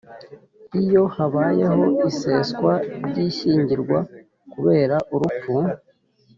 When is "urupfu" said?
5.13-5.55